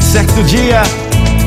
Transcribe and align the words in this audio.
Certo 0.00 0.42
dia, 0.44 0.82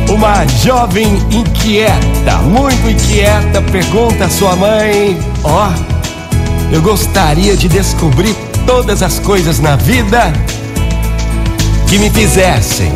uma 0.10 0.44
jovem 0.64 1.08
inquieta, 1.32 2.38
muito 2.44 2.90
inquieta, 2.90 3.62
pergunta 3.72 4.26
à 4.26 4.30
sua 4.30 4.56
mãe: 4.56 5.16
Ó, 5.44 5.70
oh, 5.70 6.74
eu 6.74 6.82
gostaria 6.82 7.56
de 7.56 7.68
descobrir 7.68 8.36
todas 8.66 9.04
as 9.04 9.20
coisas 9.20 9.60
na 9.60 9.76
vida 9.76 10.34
que 11.88 12.00
me 12.00 12.10
fizessem 12.10 12.92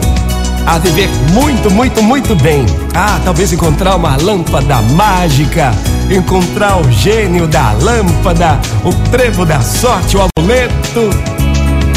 a 0.66 0.80
viver 0.80 1.10
muito, 1.32 1.70
muito, 1.70 2.02
muito 2.02 2.36
bem. 2.36 2.66
Ah, 2.96 3.20
talvez 3.24 3.54
encontrar 3.54 3.96
uma 3.96 4.18
lâmpada 4.18 4.82
mágica, 4.94 5.72
encontrar 6.10 6.78
o 6.82 6.92
gênio 6.92 7.48
da 7.48 7.74
lâmpada, 7.74 8.60
o 8.84 8.92
trevo 9.12 9.46
da 9.46 9.62
sorte, 9.62 10.18
o 10.18 10.22
amuleto. 10.36 11.33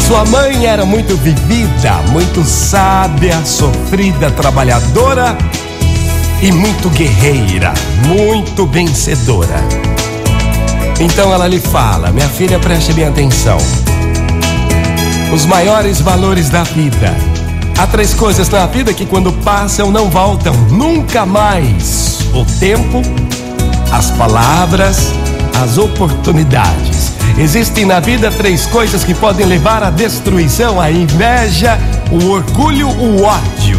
Sua 0.06 0.24
mãe 0.24 0.64
era 0.64 0.86
muito 0.86 1.16
vivida, 1.16 1.94
muito 2.12 2.44
sábia, 2.44 3.44
sofrida, 3.44 4.30
trabalhadora 4.30 5.36
e 6.40 6.52
muito 6.52 6.88
guerreira, 6.90 7.74
muito 8.06 8.64
vencedora. 8.66 9.56
Então 11.00 11.32
ela 11.32 11.48
lhe 11.48 11.58
fala: 11.58 12.12
Minha 12.12 12.28
filha, 12.28 12.56
preste 12.60 12.92
bem 12.92 13.06
atenção. 13.08 13.58
Os 15.34 15.44
maiores 15.44 16.00
valores 16.00 16.50
da 16.50 16.62
vida. 16.62 17.12
Há 17.76 17.88
três 17.88 18.14
coisas 18.14 18.48
na 18.48 18.64
vida 18.66 18.94
que, 18.94 19.04
quando 19.04 19.32
passam, 19.42 19.90
não 19.90 20.08
voltam 20.08 20.54
nunca 20.70 21.26
mais: 21.26 22.20
o 22.32 22.44
tempo, 22.60 23.02
as 23.90 24.12
palavras, 24.12 25.10
as 25.60 25.78
oportunidades. 25.78 26.95
Existem 27.38 27.84
na 27.84 28.00
vida 28.00 28.30
três 28.30 28.64
coisas 28.66 29.04
que 29.04 29.14
podem 29.14 29.44
levar 29.44 29.82
à 29.82 29.90
destruição: 29.90 30.80
a 30.80 30.90
inveja, 30.90 31.78
o 32.10 32.30
orgulho, 32.30 32.88
o 32.88 33.22
ódio. 33.22 33.78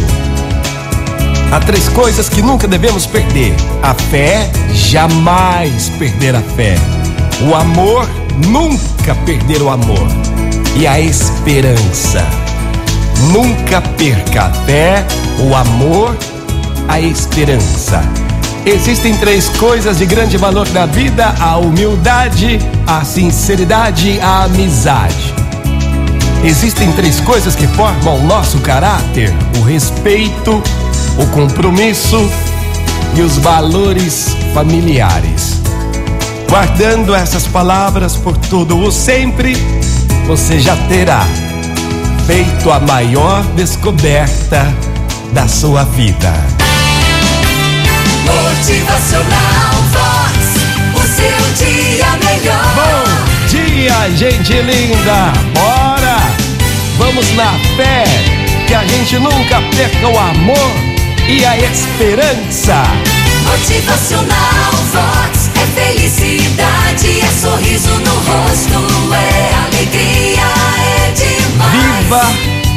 Há 1.50 1.58
três 1.60 1.88
coisas 1.88 2.28
que 2.28 2.40
nunca 2.40 2.68
devemos 2.68 3.04
perder: 3.04 3.52
a 3.82 3.94
fé, 3.94 4.48
jamais 4.72 5.88
perder 5.98 6.36
a 6.36 6.42
fé. 6.42 6.76
O 7.48 7.54
amor, 7.54 8.08
nunca 8.46 9.14
perder 9.26 9.60
o 9.60 9.70
amor. 9.70 10.06
E 10.76 10.86
a 10.86 11.00
esperança. 11.00 12.24
Nunca 13.32 13.80
perca 13.80 14.44
a 14.44 14.52
fé, 14.64 15.04
o 15.40 15.56
amor, 15.56 16.16
a 16.86 17.00
esperança. 17.00 18.00
Existem 18.70 19.16
três 19.16 19.48
coisas 19.48 19.96
de 19.96 20.04
grande 20.04 20.36
valor 20.36 20.68
na 20.74 20.84
vida: 20.84 21.34
a 21.40 21.56
humildade, 21.56 22.58
a 22.86 23.02
sinceridade, 23.02 24.20
a 24.20 24.44
amizade. 24.44 25.34
Existem 26.44 26.92
três 26.92 27.18
coisas 27.18 27.56
que 27.56 27.66
formam 27.66 28.18
o 28.18 28.26
nosso 28.26 28.58
caráter: 28.58 29.32
o 29.58 29.62
respeito, 29.62 30.62
o 31.18 31.26
compromisso 31.28 32.18
e 33.16 33.22
os 33.22 33.38
valores 33.38 34.36
familiares. 34.52 35.62
Guardando 36.46 37.14
essas 37.14 37.46
palavras 37.46 38.16
por 38.16 38.36
todo 38.36 38.78
o 38.78 38.92
sempre, 38.92 39.56
você 40.26 40.60
já 40.60 40.76
terá 40.88 41.26
feito 42.26 42.70
a 42.70 42.78
maior 42.78 43.42
descoberta 43.56 44.62
da 45.32 45.48
sua 45.48 45.84
vida. 45.84 46.58
Gente 54.18 54.52
linda! 54.52 55.32
Bora! 55.54 56.16
Vamos 56.96 57.32
na 57.36 57.52
fé, 57.76 58.02
que 58.66 58.74
a 58.74 58.84
gente 58.84 59.16
nunca 59.16 59.62
perca 59.76 60.08
o 60.08 60.18
amor 60.18 60.72
e 61.28 61.44
a 61.44 61.56
esperança. 61.56 62.82
Motivacional 63.44 64.72
Vox 64.92 65.50
é 65.54 65.80
felicidade, 65.80 67.20
é 67.20 67.30
sorriso 67.30 67.90
no 67.90 68.10
rosto, 68.10 69.14
é 69.14 69.54
alegria, 69.66 70.42
é 70.82 71.12
demais. 71.12 71.72
Viva 71.72 72.24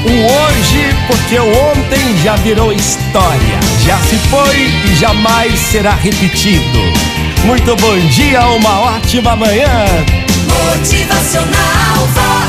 o 0.06 0.14
hoje, 0.32 0.96
porque 1.08 1.40
o 1.40 1.72
ontem 1.72 2.18
já 2.24 2.36
virou 2.36 2.72
história, 2.72 3.60
já 3.84 3.98
se 3.98 4.16
foi 4.30 4.70
e 4.92 4.96
jamais 4.96 5.60
será 5.60 5.96
repetido. 5.96 6.80
Muito 7.46 7.76
bom 7.78 7.98
dia, 8.10 8.46
uma 8.46 8.80
ótima 8.82 9.36
manhã. 9.36 9.86
Motivacional. 10.52 12.41